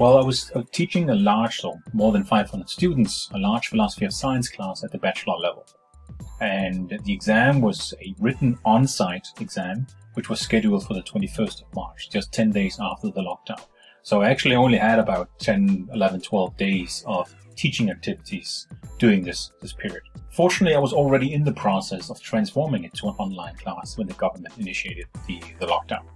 Well, 0.00 0.16
I 0.16 0.24
was 0.24 0.50
uh, 0.54 0.62
teaching 0.72 1.10
a 1.10 1.14
large, 1.14 1.58
so 1.58 1.78
more 1.92 2.10
than 2.10 2.24
500 2.24 2.70
students, 2.70 3.28
a 3.34 3.38
large 3.38 3.66
philosophy 3.66 4.06
of 4.06 4.14
science 4.14 4.48
class 4.48 4.82
at 4.82 4.92
the 4.92 4.96
bachelor 4.96 5.36
level. 5.36 5.66
And 6.40 6.98
the 7.04 7.12
exam 7.12 7.60
was 7.60 7.92
a 8.00 8.14
written 8.18 8.58
on-site 8.64 9.28
exam, 9.40 9.86
which 10.14 10.30
was 10.30 10.40
scheduled 10.40 10.86
for 10.86 10.94
the 10.94 11.02
21st 11.02 11.60
of 11.60 11.74
March, 11.74 12.08
just 12.08 12.32
10 12.32 12.50
days 12.50 12.78
after 12.80 13.08
the 13.08 13.20
lockdown. 13.20 13.62
So 14.02 14.22
I 14.22 14.30
actually 14.30 14.56
only 14.56 14.78
had 14.78 14.98
about 14.98 15.38
10, 15.38 15.90
11, 15.92 16.22
12 16.22 16.56
days 16.56 17.04
of 17.06 17.30
teaching 17.54 17.90
activities 17.90 18.68
during 18.96 19.22
this, 19.22 19.52
this 19.60 19.74
period. 19.74 20.04
Fortunately, 20.30 20.74
I 20.74 20.80
was 20.80 20.94
already 20.94 21.34
in 21.34 21.44
the 21.44 21.52
process 21.52 22.08
of 22.08 22.18
transforming 22.22 22.84
it 22.84 22.94
to 22.94 23.08
an 23.08 23.16
online 23.18 23.56
class 23.56 23.98
when 23.98 24.06
the 24.06 24.14
government 24.14 24.54
initiated 24.56 25.08
the, 25.26 25.42
the 25.58 25.66
lockdown. 25.66 26.06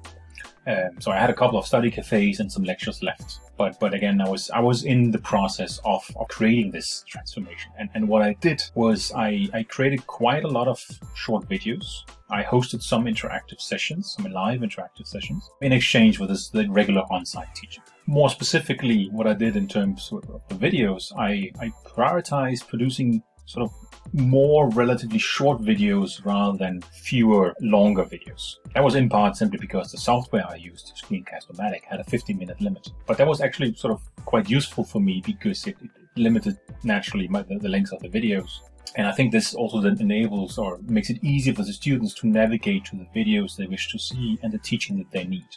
Um, 0.67 1.01
so 1.01 1.11
I 1.13 1.19
had 1.19 1.31
a 1.31 1.35
couple 1.35 1.59
of 1.59 1.67
study 1.67 1.91
cafes 1.91 2.41
and 2.41 2.51
some 2.51 2.65
lectures 2.65 3.03
left. 3.03 3.41
But 3.57 3.79
but 3.79 3.95
again, 3.95 4.21
I 4.21 4.29
was 4.29 4.51
I 4.51 4.61
was 4.61 4.85
in 4.85 5.11
the 5.11 5.19
process 5.19 5.79
of, 5.85 6.03
of 6.17 6.29
creating 6.29 6.71
this 6.73 7.05
transformation. 7.07 7.71
And, 7.79 7.91
and 7.95 8.09
what 8.09 8.23
I 8.23 8.35
did 8.41 8.63
was 8.75 9.13
I, 9.15 9.49
I 9.53 9.63
created 9.65 10.07
quite 10.07 10.45
a 10.45 10.49
lot 10.49 10.69
of 10.69 10.83
short 11.15 11.49
videos. 11.49 11.85
I 12.31 12.43
hosted 12.43 12.83
some 12.83 13.05
interactive 13.05 13.61
sessions, 13.61 14.15
some 14.17 14.31
live 14.33 14.61
interactive 14.61 15.07
sessions, 15.07 15.49
in 15.61 15.73
exchange 15.73 16.17
for 16.17 16.27
this 16.27 16.49
the 16.49 16.69
regular 16.69 17.03
on-site 17.11 17.55
teaching. 17.55 17.83
More 18.07 18.29
specifically, 18.29 19.09
what 19.13 19.27
I 19.27 19.35
did 19.35 19.57
in 19.57 19.69
terms 19.69 20.11
of 20.13 20.49
videos, 20.59 21.13
I, 21.17 21.51
I 21.61 21.73
prioritized 21.87 22.69
producing 22.69 23.23
sort 23.47 23.65
of 23.65 23.73
more 24.13 24.71
relatively 24.71 25.19
short 25.19 25.61
videos 25.61 26.25
rather 26.25 26.57
than 26.57 26.81
fewer 26.93 27.55
longer 27.61 28.05
videos. 28.05 28.57
That 28.75 28.85
was 28.85 28.95
in 28.95 29.09
part 29.09 29.37
simply 29.37 29.59
because 29.59 29.91
the 29.91 29.99
software 29.99 30.45
I 30.49 30.57
used, 30.57 30.93
Screencast-O-Matic, 30.97 31.85
had 31.85 32.01
a 32.01 32.05
15 32.05 32.39
minute 32.39 32.61
limit. 32.61 32.91
But 33.07 33.19
that 33.19 33.27
was 33.27 33.41
actually 33.41 33.75
sort 33.75 33.93
of 33.93 34.03
quite 34.25 34.49
useful 34.49 34.85
for 34.85 35.01
me 35.01 35.23
because 35.25 35.67
it, 35.67 35.77
it 35.83 35.91
limited 36.17 36.59
naturally 36.85 37.29
my, 37.29 37.43
the, 37.43 37.59
the 37.59 37.69
length 37.69 37.93
of 37.93 38.01
the 38.01 38.09
videos. 38.09 38.61
And 38.97 39.07
I 39.07 39.13
think 39.13 39.33
this 39.33 39.55
also 39.55 39.81
then 39.81 40.01
enables 40.01 40.59
or 40.59 40.79
makes 40.87 41.11
it 41.11 41.23
easier 41.25 41.55
for 41.55 41.65
the 41.65 41.73
students 41.73 42.15
to 42.15 42.29
navigate 42.29 42.85
to 42.87 42.97
the 42.97 43.07
videos 43.19 43.57
they 43.57 43.67
wish 43.67 43.91
to 43.91 43.99
see 43.99 44.39
and 44.43 44.53
the 44.53 44.59
teaching 44.59 44.99
that 44.99 45.11
they 45.11 45.25
need. 45.25 45.49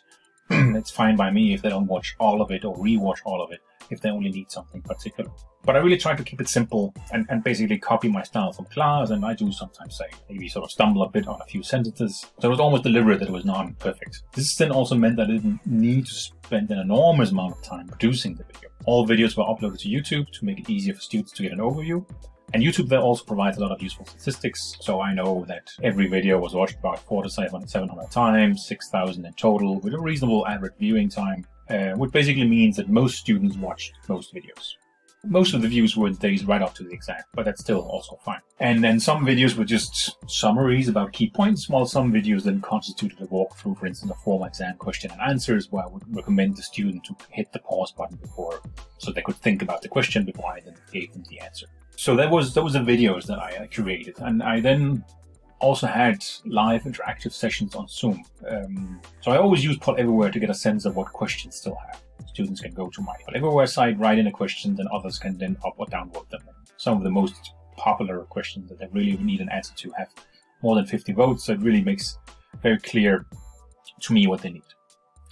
Hmm, 0.49 0.75
it's 0.75 0.91
fine 0.91 1.15
by 1.15 1.31
me 1.31 1.53
if 1.53 1.61
they 1.61 1.69
don't 1.69 1.87
watch 1.87 2.15
all 2.19 2.41
of 2.41 2.51
it 2.51 2.63
or 2.63 2.75
rewatch 2.77 3.19
all 3.25 3.41
of 3.41 3.51
it 3.51 3.61
if 3.89 4.01
they 4.01 4.09
only 4.09 4.29
need 4.29 4.51
something 4.51 4.81
particular. 4.81 5.29
But 5.63 5.75
I 5.75 5.79
really 5.79 5.97
try 5.97 6.15
to 6.15 6.23
keep 6.23 6.39
it 6.39 6.47
simple 6.47 6.93
and, 7.11 7.25
and 7.29 7.43
basically 7.43 7.77
copy 7.77 8.07
my 8.07 8.23
style 8.23 8.53
from 8.53 8.65
class, 8.65 9.09
and 9.09 9.25
I 9.25 9.33
do 9.33 9.51
sometimes 9.51 9.97
say, 9.97 10.05
maybe 10.29 10.47
sort 10.47 10.63
of 10.63 10.71
stumble 10.71 11.03
a 11.03 11.09
bit 11.09 11.27
on 11.27 11.41
a 11.41 11.45
few 11.45 11.63
sentences. 11.63 12.25
So 12.39 12.47
it 12.47 12.51
was 12.51 12.59
almost 12.59 12.83
deliberate 12.83 13.19
that 13.19 13.29
it 13.29 13.33
was 13.33 13.45
not 13.45 13.77
perfect. 13.79 14.23
This 14.33 14.55
then 14.55 14.71
also 14.71 14.95
meant 14.95 15.17
that 15.17 15.29
I 15.29 15.33
didn't 15.33 15.65
need 15.65 16.05
to 16.05 16.13
spend 16.13 16.71
an 16.71 16.79
enormous 16.79 17.31
amount 17.31 17.57
of 17.57 17.63
time 17.63 17.87
producing 17.87 18.35
the 18.35 18.43
video. 18.43 18.69
All 18.85 19.05
videos 19.05 19.35
were 19.35 19.43
uploaded 19.43 19.79
to 19.79 19.89
YouTube 19.89 20.31
to 20.31 20.45
make 20.45 20.59
it 20.59 20.69
easier 20.69 20.93
for 20.93 21.01
students 21.01 21.33
to 21.33 21.43
get 21.43 21.51
an 21.51 21.59
overview. 21.59 22.05
And 22.53 22.63
YouTube 22.63 22.87
there 22.87 22.99
also 22.99 23.25
provides 23.25 23.57
a 23.57 23.61
lot 23.61 23.71
of 23.71 23.81
useful 23.81 24.05
statistics. 24.05 24.77
So 24.79 25.01
I 25.01 25.13
know 25.13 25.43
that 25.47 25.69
every 25.83 26.07
video 26.07 26.39
was 26.39 26.53
watched 26.53 26.79
about 26.79 26.99
4 26.99 27.23
to 27.23 27.29
700 27.29 28.09
times, 28.09 28.65
6,000 28.65 29.25
in 29.25 29.33
total, 29.33 29.79
with 29.79 29.93
a 29.93 29.99
reasonable 29.99 30.47
average 30.47 30.73
viewing 30.79 31.09
time, 31.09 31.45
uh, 31.69 31.89
which 31.91 32.11
basically 32.11 32.47
means 32.47 32.77
that 32.77 32.89
most 32.89 33.17
students 33.17 33.57
watched 33.57 33.93
most 34.07 34.33
videos. 34.33 34.75
Most 35.25 35.53
of 35.53 35.61
the 35.61 35.67
views 35.67 35.97
were 35.97 36.09
days 36.11 36.45
right 36.45 36.61
up 36.61 36.73
to 36.75 36.83
the 36.83 36.91
exam, 36.91 37.21
but 37.33 37.43
that's 37.43 37.59
still 37.59 37.81
also 37.81 38.17
fine. 38.23 38.39
And 38.61 38.81
then 38.81 38.97
some 38.97 39.25
videos 39.25 39.57
were 39.57 39.65
just 39.65 40.15
summaries 40.29 40.87
about 40.87 41.11
key 41.11 41.29
points, 41.29 41.67
while 41.67 41.85
some 41.85 42.13
videos 42.13 42.43
then 42.43 42.61
constituted 42.61 43.19
a 43.19 43.27
walkthrough, 43.27 43.77
for 43.77 43.87
instance, 43.87 44.11
a 44.11 44.15
formal 44.23 44.47
exam 44.47 44.77
question 44.77 45.11
and 45.11 45.19
answers, 45.19 45.69
where 45.69 45.83
I 45.83 45.87
would 45.87 46.03
recommend 46.15 46.55
the 46.55 46.63
student 46.63 47.03
to 47.05 47.15
hit 47.29 47.51
the 47.51 47.59
pause 47.59 47.91
button 47.91 48.17
before, 48.17 48.61
so 48.99 49.11
they 49.11 49.21
could 49.21 49.35
think 49.35 49.61
about 49.61 49.81
the 49.81 49.89
question 49.89 50.23
before 50.23 50.53
I 50.53 50.61
then 50.61 50.75
gave 50.93 51.11
them 51.11 51.23
the 51.29 51.41
answer. 51.41 51.67
So 51.97 52.15
that 52.15 52.29
was 52.29 52.53
those 52.53 52.75
are 52.75 52.83
videos 52.83 53.25
that 53.25 53.39
I 53.39 53.67
curated, 53.73 54.21
and 54.21 54.43
I 54.43 54.59
then 54.61 55.03
also 55.59 55.87
had 55.87 56.23
live 56.45 56.83
interactive 56.83 57.31
sessions 57.31 57.73
on 57.73 57.87
Zoom. 57.87 58.23
Um, 58.47 59.01
so 59.21 59.31
I 59.31 59.37
always 59.37 59.63
use 59.63 59.77
Poll 59.79 59.95
Everywhere 59.97 60.29
to 60.29 60.39
get 60.39 60.51
a 60.51 60.53
sense 60.53 60.85
of 60.85 60.95
what 60.95 61.11
questions 61.11 61.55
still 61.55 61.75
have. 61.87 61.99
Students 62.27 62.61
can 62.61 62.73
go 62.75 62.87
to 62.89 63.01
my 63.01 63.15
Poll 63.25 63.35
Everywhere 63.35 63.65
site, 63.65 63.97
write 63.97 64.19
in 64.19 64.27
a 64.27 64.31
question, 64.31 64.75
then 64.75 64.87
others 64.91 65.17
can 65.17 65.39
then 65.39 65.57
up 65.65 65.73
or 65.77 65.87
downvote 65.87 66.29
them. 66.29 66.41
Some 66.77 66.97
of 66.97 67.03
the 67.03 67.09
most 67.09 67.53
popular 67.77 68.19
questions 68.25 68.69
that 68.69 68.77
they 68.77 68.87
really 68.91 69.17
need 69.17 69.41
an 69.41 69.49
answer 69.49 69.73
to 69.77 69.91
have 69.97 70.09
more 70.61 70.75
than 70.75 70.85
50 70.85 71.13
votes, 71.13 71.45
so 71.45 71.53
it 71.53 71.61
really 71.61 71.81
makes 71.81 72.19
very 72.61 72.77
clear 72.77 73.25
to 74.01 74.13
me 74.13 74.27
what 74.27 74.43
they 74.43 74.51
need. 74.51 74.76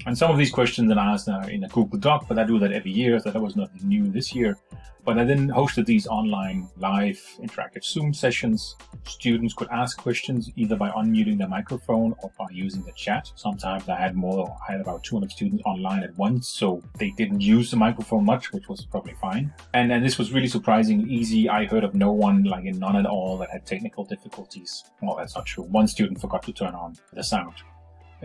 And 0.05 0.17
some 0.17 0.31
of 0.31 0.37
these 0.37 0.51
questions 0.51 0.87
that 0.89 0.97
I 0.97 1.13
asked 1.13 1.29
are 1.29 1.49
in 1.49 1.63
a 1.63 1.67
Google 1.69 1.99
Doc, 1.99 2.25
but 2.27 2.37
I 2.37 2.43
do 2.43 2.59
that 2.59 2.71
every 2.71 2.91
year, 2.91 3.19
so 3.19 3.31
that 3.31 3.41
was 3.41 3.55
nothing 3.55 3.87
new 3.87 4.11
this 4.11 4.35
year. 4.35 4.57
But 5.05 5.19
I 5.19 5.23
then 5.23 5.49
hosted 5.49 5.85
these 5.85 6.07
online 6.07 6.67
live 6.77 7.21
interactive 7.39 7.83
Zoom 7.83 8.11
sessions. 8.11 8.75
Students 9.05 9.53
could 9.53 9.67
ask 9.69 9.97
questions 9.97 10.49
either 10.55 10.75
by 10.75 10.89
unmuting 10.89 11.37
their 11.37 11.47
microphone 11.47 12.15
or 12.23 12.31
by 12.39 12.47
using 12.51 12.81
the 12.81 12.91
chat. 12.93 13.31
Sometimes 13.35 13.87
I 13.87 13.99
had 13.99 14.15
more, 14.15 14.57
I 14.67 14.71
had 14.71 14.81
about 14.81 15.03
200 15.03 15.31
students 15.31 15.61
online 15.63 16.01
at 16.01 16.17
once, 16.17 16.47
so 16.47 16.81
they 16.97 17.11
didn't 17.11 17.41
use 17.41 17.69
the 17.69 17.77
microphone 17.77 18.25
much, 18.25 18.51
which 18.51 18.67
was 18.67 18.83
probably 18.85 19.13
fine. 19.21 19.53
And 19.75 19.91
then 19.91 20.01
this 20.01 20.17
was 20.17 20.31
really 20.31 20.47
surprisingly 20.47 21.07
easy. 21.07 21.49
I 21.49 21.65
heard 21.65 21.83
of 21.83 21.93
no 21.93 22.11
one, 22.11 22.43
like 22.43 22.65
in 22.65 22.79
none 22.79 22.95
at 22.95 23.05
all, 23.05 23.37
that 23.37 23.51
had 23.51 23.65
technical 23.67 24.05
difficulties. 24.05 24.85
Well, 25.03 25.17
that's 25.17 25.35
not 25.35 25.45
true. 25.45 25.65
One 25.65 25.87
student 25.87 26.19
forgot 26.19 26.41
to 26.43 26.51
turn 26.51 26.73
on 26.73 26.95
the 27.13 27.23
sound 27.23 27.53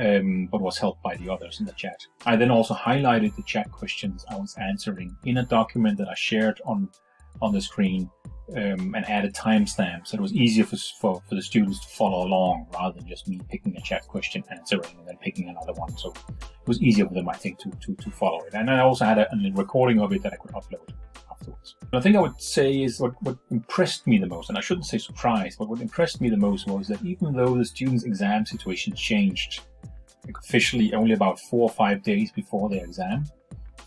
um, 0.01 0.49
but 0.51 0.61
was 0.61 0.79
helped 0.79 1.03
by 1.03 1.15
the 1.17 1.31
others 1.31 1.61
in 1.61 1.67
the 1.67 1.73
chat. 1.73 1.99
I 2.27 2.37
then 2.37 2.51
also 2.51 2.75
highlighted 2.75 3.37
the 3.37 3.43
chat 3.43 3.71
questions 3.71 4.25
I 4.29 4.37
was 4.37 4.57
answering 4.57 5.17
in 5.25 5.39
a 5.39 5.45
document 5.45 5.99
that 5.99 6.09
I 6.09 6.15
shared 6.15 6.61
on 6.65 6.89
on 7.43 7.53
the 7.53 7.61
screen 7.61 8.11
um, 8.57 8.95
and 8.95 9.09
added 9.09 9.35
timestamps 9.35 10.09
so 10.09 10.17
it 10.17 10.21
was 10.21 10.35
easier 10.35 10.65
for, 10.65 10.77
for, 11.01 11.23
for 11.29 11.35
the 11.37 11.43
students 11.43 11.81
to 11.81 11.89
follow 11.89 12.27
along 12.27 12.67
rather 12.75 12.99
than 12.99 13.07
just 13.09 13.29
me 13.29 13.41
picking 13.49 13.77
a 13.77 13.81
chat 13.81 14.07
question, 14.09 14.43
answering, 14.51 14.97
and 14.99 15.07
then 15.07 15.17
picking 15.19 15.49
another 15.49 15.73
one. 15.75 15.97
So 15.97 16.13
it 16.39 16.67
was 16.67 16.83
easier 16.83 17.07
for 17.07 17.15
them, 17.15 17.29
I 17.29 17.35
think, 17.35 17.59
to, 17.61 17.71
to, 17.71 17.95
to 17.95 18.11
follow 18.11 18.41
it. 18.45 18.55
And 18.55 18.69
I 18.69 18.81
also 18.81 19.05
had 19.05 19.19
a, 19.19 19.33
a 19.33 19.53
recording 19.55 20.01
of 20.01 20.13
it 20.13 20.23
that 20.23 20.33
I 20.33 20.37
could 20.37 20.51
upload 20.51 20.93
afterwards. 21.31 21.77
The 21.93 22.01
thing 22.01 22.17
I 22.17 22.21
would 22.21 22.41
say 22.41 22.83
is 22.83 23.01
what, 23.01 23.21
what 23.23 23.39
impressed 23.51 24.07
me 24.07 24.19
the 24.19 24.27
most, 24.27 24.49
and 24.49 24.59
I 24.59 24.61
shouldn't 24.61 24.87
say 24.87 24.99
surprised, 24.99 25.59
but 25.59 25.69
what 25.69 25.81
impressed 25.81 26.21
me 26.21 26.29
the 26.29 26.37
most 26.37 26.67
was 26.67 26.89
that 26.89 27.03
even 27.05 27.33
though 27.33 27.57
the 27.57 27.65
students' 27.65 28.05
exam 28.05 28.45
situation 28.47 28.95
changed 28.95 29.61
officially 30.39 30.93
only 30.95 31.13
about 31.13 31.39
four 31.39 31.63
or 31.63 31.71
five 31.71 32.03
days 32.03 32.33
before 32.33 32.69
their 32.69 32.85
exam 32.85 33.25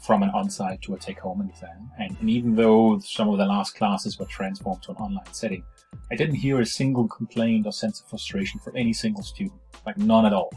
from 0.02 0.22
an 0.22 0.30
on-site 0.32 0.82
to 0.82 0.94
a 0.94 1.00
take-home 1.00 1.50
exam. 1.50 1.90
And, 1.98 2.18
and, 2.20 2.30
even 2.30 2.56
though 2.56 3.00
some 3.00 3.30
of 3.30 3.38
the 3.38 3.46
last 3.46 3.76
classes 3.76 4.20
were 4.20 4.26
transformed 4.26 4.84
to 4.84 4.92
an 4.92 4.98
online 4.98 5.34
setting, 5.34 5.64
I 6.12 6.16
didn't 6.16 6.36
hear 6.36 6.60
a 6.60 6.66
single 6.66 7.08
complaint 7.08 7.66
or 7.66 7.72
sense 7.72 8.02
of 8.02 8.08
frustration 8.08 8.60
from 8.60 8.76
any 8.76 8.92
single 8.92 9.24
student, 9.24 9.60
like 9.86 9.98
none 9.98 10.26
at 10.26 10.34
all. 10.34 10.52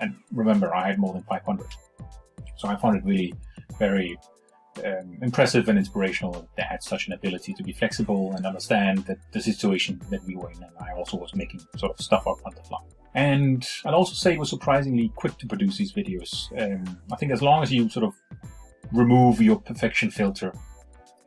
And 0.00 0.14
remember, 0.32 0.74
I 0.74 0.88
had 0.88 0.98
more 0.98 1.14
than 1.14 1.22
500. 1.22 1.66
So 2.56 2.68
I 2.68 2.76
found 2.76 2.96
it 2.98 3.04
really 3.04 3.32
very 3.78 4.18
um, 4.84 5.18
impressive 5.22 5.68
and 5.68 5.78
inspirational 5.78 6.48
that 6.56 6.66
had 6.66 6.82
such 6.82 7.06
an 7.06 7.12
ability 7.12 7.52
to 7.54 7.62
be 7.62 7.72
flexible 7.72 8.32
and 8.34 8.46
understand 8.46 8.98
that 9.06 9.18
the 9.32 9.40
situation 9.40 10.00
that 10.10 10.24
we 10.24 10.36
were 10.36 10.50
in. 10.50 10.62
And 10.62 10.72
I 10.80 10.92
also 10.92 11.16
was 11.16 11.34
making 11.34 11.60
sort 11.76 11.92
of 11.92 12.04
stuff 12.04 12.26
up 12.26 12.38
on 12.44 12.54
the 12.54 12.62
fly. 12.62 12.80
And 13.14 13.66
I'd 13.84 13.94
also 13.94 14.14
say 14.14 14.34
it 14.34 14.38
was 14.38 14.50
surprisingly 14.50 15.12
quick 15.16 15.36
to 15.38 15.46
produce 15.46 15.76
these 15.76 15.92
videos. 15.92 16.50
Um, 16.60 17.00
I 17.12 17.16
think 17.16 17.32
as 17.32 17.42
long 17.42 17.62
as 17.62 17.72
you 17.72 17.88
sort 17.88 18.04
of 18.04 18.14
remove 18.92 19.40
your 19.40 19.56
perfection 19.56 20.10
filter, 20.10 20.52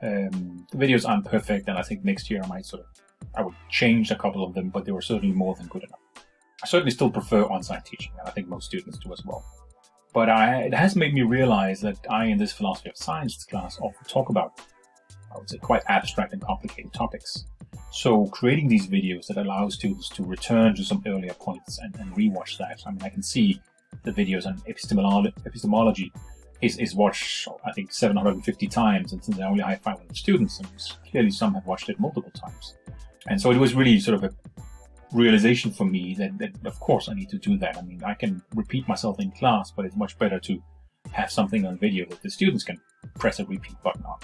um, 0.01 0.65
the 0.71 0.77
videos 0.77 1.07
aren't 1.07 1.25
perfect, 1.25 1.67
and 1.69 1.77
I 1.77 1.81
think 1.81 2.03
next 2.03 2.29
year 2.29 2.41
I 2.43 2.47
might 2.47 2.65
sort 2.65 2.81
of 2.81 2.87
I 3.35 3.41
would 3.41 3.55
change 3.69 4.11
a 4.11 4.15
couple 4.15 4.43
of 4.43 4.53
them, 4.53 4.69
but 4.69 4.85
they 4.85 4.91
were 4.91 5.01
certainly 5.01 5.33
more 5.33 5.55
than 5.55 5.67
good 5.67 5.83
enough. 5.83 5.99
I 6.61 6.67
certainly 6.67 6.91
still 6.91 7.09
prefer 7.09 7.45
on-site 7.45 7.85
teaching, 7.85 8.11
and 8.19 8.27
I 8.27 8.31
think 8.31 8.47
most 8.47 8.65
students 8.65 8.97
do 8.97 9.11
as 9.11 9.23
well. 9.25 9.43
But 10.13 10.29
I, 10.29 10.61
it 10.63 10.73
has 10.73 10.95
made 10.95 11.13
me 11.13 11.23
realize 11.23 11.81
that 11.81 11.97
I, 12.09 12.25
in 12.25 12.37
this 12.37 12.51
philosophy 12.51 12.89
of 12.89 12.97
science 12.97 13.43
class, 13.43 13.79
often 13.79 14.05
talk 14.07 14.29
about, 14.29 14.61
I 15.33 15.37
would 15.37 15.49
say, 15.49 15.57
quite 15.57 15.81
abstract 15.87 16.33
and 16.33 16.41
complicated 16.41 16.93
topics. 16.93 17.45
So 17.91 18.27
creating 18.27 18.67
these 18.67 18.87
videos 18.87 19.27
that 19.27 19.37
allow 19.37 19.69
students 19.69 20.09
to 20.09 20.23
return 20.23 20.75
to 20.75 20.83
some 20.83 21.03
earlier 21.07 21.33
points 21.33 21.79
and, 21.79 21.95
and 21.95 22.15
rewatch 22.15 22.57
that. 22.59 22.81
I 22.85 22.91
mean, 22.91 23.01
I 23.01 23.09
can 23.09 23.23
see 23.23 23.59
the 24.03 24.11
videos 24.11 24.45
on 24.45 24.57
epistemolo- 24.69 25.33
epistemology 25.45 26.11
is, 26.61 26.77
is 26.77 26.95
watched, 26.95 27.47
I 27.65 27.71
think, 27.71 27.91
750 27.91 28.67
times, 28.67 29.13
and 29.13 29.23
since 29.23 29.39
I 29.39 29.47
only 29.47 29.63
have 29.63 29.81
500 29.81 30.15
students, 30.15 30.59
and 30.59 30.67
clearly 31.09 31.31
some 31.31 31.53
have 31.55 31.65
watched 31.65 31.89
it 31.89 31.99
multiple 31.99 32.31
times. 32.31 32.77
And 33.27 33.39
so 33.39 33.51
it 33.51 33.57
was 33.57 33.73
really 33.73 33.99
sort 33.99 34.15
of 34.15 34.23
a 34.23 34.33
realization 35.13 35.71
for 35.71 35.85
me 35.85 36.15
that, 36.15 36.37
that, 36.39 36.51
of 36.65 36.79
course, 36.79 37.09
I 37.09 37.13
need 37.13 37.29
to 37.29 37.37
do 37.37 37.57
that. 37.57 37.77
I 37.77 37.81
mean, 37.81 38.03
I 38.03 38.13
can 38.13 38.41
repeat 38.55 38.87
myself 38.87 39.19
in 39.19 39.31
class, 39.31 39.71
but 39.71 39.85
it's 39.85 39.95
much 39.95 40.17
better 40.17 40.39
to 40.39 40.61
have 41.11 41.31
something 41.31 41.65
on 41.65 41.77
video 41.77 42.05
that 42.07 42.21
the 42.21 42.29
students 42.29 42.63
can 42.63 42.79
press 43.15 43.39
a 43.39 43.45
repeat 43.45 43.75
button 43.83 44.03
on. 44.03 44.19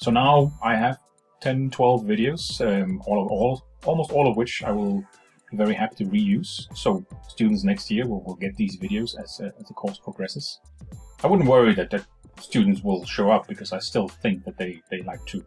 So 0.00 0.10
now 0.10 0.52
I 0.62 0.74
have 0.76 0.98
10, 1.40 1.70
12 1.70 2.04
videos, 2.04 2.60
um, 2.60 3.02
all 3.06 3.24
of 3.24 3.30
all, 3.30 3.64
almost 3.84 4.10
all 4.10 4.28
of 4.28 4.36
which 4.36 4.62
I 4.62 4.72
will 4.72 5.04
be 5.50 5.56
very 5.56 5.74
happy 5.74 5.96
to 5.96 6.10
reuse. 6.10 6.66
So 6.76 7.04
students 7.28 7.64
next 7.64 7.90
year 7.90 8.06
will, 8.06 8.22
will 8.24 8.34
get 8.34 8.56
these 8.56 8.76
videos 8.76 9.20
as, 9.22 9.40
uh, 9.40 9.50
as 9.60 9.68
the 9.68 9.74
course 9.74 9.98
progresses. 9.98 10.60
I 11.22 11.28
wouldn't 11.28 11.48
worry 11.48 11.74
that, 11.74 11.90
that 11.90 12.04
students 12.40 12.82
will 12.82 13.04
show 13.04 13.30
up 13.30 13.46
because 13.46 13.72
I 13.72 13.78
still 13.78 14.08
think 14.08 14.44
that 14.44 14.58
they, 14.58 14.82
they 14.90 15.02
like 15.02 15.24
to 15.26 15.44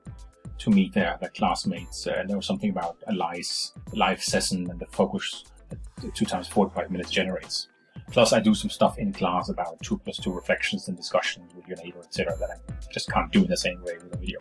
to 0.59 0.69
meet 0.69 0.93
their, 0.93 1.17
their 1.19 1.29
classmates. 1.29 2.05
Uh, 2.05 2.23
there 2.27 2.37
was 2.37 2.45
something 2.45 2.69
about 2.69 2.97
a 3.07 3.13
live, 3.13 3.47
live 3.93 4.21
session 4.21 4.69
and 4.69 4.79
the 4.79 4.85
focus 4.87 5.45
that 5.69 6.15
two 6.15 6.25
times 6.25 6.47
45 6.47 6.91
minutes 6.91 7.09
generates. 7.09 7.69
Plus, 8.11 8.33
I 8.33 8.39
do 8.39 8.55
some 8.55 8.69
stuff 8.69 8.97
in 8.97 9.13
class 9.13 9.49
about 9.49 9.79
two 9.81 9.97
plus 9.99 10.17
two 10.17 10.31
reflections 10.31 10.87
and 10.87 10.97
discussions 10.97 11.53
with 11.53 11.67
your 11.67 11.77
neighbor, 11.77 11.99
etc., 11.99 12.35
that 12.39 12.49
I 12.49 12.73
just 12.91 13.11
can't 13.11 13.31
do 13.31 13.43
in 13.43 13.49
the 13.49 13.57
same 13.57 13.81
way 13.83 13.93
with 14.01 14.13
a 14.13 14.17
video. 14.17 14.39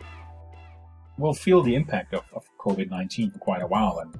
We'll 1.17 1.33
feel 1.33 1.61
the 1.61 1.75
impact 1.75 2.13
of, 2.13 2.23
of 2.33 2.43
COVID 2.59 2.89
19 2.89 3.31
for 3.31 3.39
quite 3.39 3.61
a 3.61 3.67
while, 3.67 3.99
and 3.99 4.17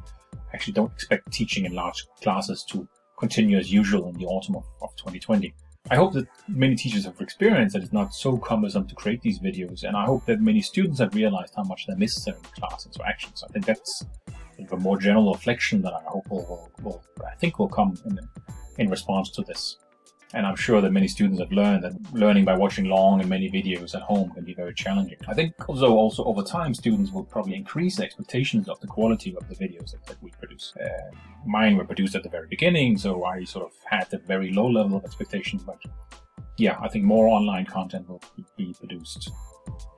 actually 0.54 0.74
don't 0.74 0.92
expect 0.92 1.32
teaching 1.32 1.66
in 1.66 1.74
large 1.74 2.06
classes 2.22 2.64
to 2.66 2.88
continue 3.18 3.58
as 3.58 3.72
usual 3.72 4.08
in 4.10 4.16
the 4.18 4.26
autumn 4.26 4.56
of, 4.56 4.66
of 4.82 4.96
2020. 4.98 5.54
I 5.92 5.96
hope 5.96 6.14
that 6.14 6.28
many 6.48 6.76
teachers 6.76 7.06
have 7.06 7.20
experienced 7.20 7.74
that 7.74 7.82
it's 7.82 7.94
not 7.94 8.14
so 8.14 8.38
cumbersome 8.38 8.88
to 8.88 8.96
create 8.96 9.22
these 9.22 9.40
videos, 9.40 9.84
and 9.84 9.98
I 9.98 10.06
hope 10.06 10.26
that 10.28 10.40
many 10.40 10.62
students 10.62 11.00
have 11.00 11.16
realized 11.16 11.54
how 11.56 11.64
much 11.64 11.88
they're 11.88 11.98
necessary 11.98 12.38
in 12.38 12.62
class 12.62 12.86
interactions. 12.86 13.44
I 13.44 13.48
think 13.52 13.66
that's 13.66 14.06
a 14.72 14.78
more 14.78 15.00
general 15.00 15.34
reflection 15.34 15.82
that 15.82 15.94
I 15.94 16.04
hope 16.06 16.30
will, 16.30 16.46
will, 16.46 16.72
will 16.84 17.04
I 17.26 17.36
think 17.36 17.58
will 17.58 17.70
come 17.70 17.98
in, 18.06 18.20
in 18.78 18.90
response 18.90 19.32
to 19.32 19.42
this. 19.42 19.78
And 20.34 20.46
I'm 20.46 20.56
sure 20.56 20.80
that 20.80 20.92
many 20.92 21.08
students 21.08 21.40
have 21.40 21.52
learned 21.52 21.84
that 21.84 21.94
learning 22.14 22.46
by 22.46 22.56
watching 22.56 22.86
long 22.86 23.20
and 23.20 23.28
many 23.28 23.50
videos 23.50 23.96
at 23.96 24.04
home 24.04 24.30
can 24.30 24.44
be 24.44 24.54
very 24.54 24.76
challenging. 24.76 25.18
I 25.28 25.34
think 25.34 25.54
also 25.68 25.92
also 25.92 26.24
over 26.26 26.44
time 26.44 26.76
students 26.76 27.12
will 27.12 27.24
probably 27.24 27.56
increase 27.56 27.96
their 27.96 28.06
expectations 28.06 28.70
of 28.70 28.80
the 28.80 28.86
quality 28.88 29.36
of 29.36 29.48
the 29.50 29.56
videos 29.56 29.92
that, 29.92 30.06
that 30.06 30.22
we 30.22 30.30
produce. 30.32 30.74
Uh, 30.80 31.10
mine 31.48 31.78
were 31.78 31.86
produced 31.86 32.14
at 32.14 32.22
the 32.22 32.30
very 32.30 32.48
beginning, 32.48 32.98
so 32.98 33.24
I 33.24 33.44
sort 33.44 33.66
of 33.66 33.72
had 33.86 34.14
a 34.14 34.20
very 34.20 34.52
low 34.54 34.68
level 34.68 34.98
of 34.98 35.04
expectations. 35.04 35.64
But 35.64 35.80
yeah, 36.58 36.78
I 36.80 36.90
think 36.90 37.06
more 37.06 37.28
online 37.28 37.66
content 37.66 38.08
will 38.08 38.22
be 38.56 38.76
produced, 38.78 39.32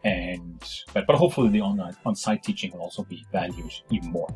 and 0.06 0.64
but 0.94 1.08
but 1.08 1.18
hopefully 1.18 1.50
the 1.50 1.62
online 1.62 1.96
on-site 2.06 2.44
teaching 2.44 2.72
will 2.72 2.82
also 2.82 3.04
be 3.04 3.26
valued 3.34 3.74
even 3.90 4.12
more. 4.12 4.34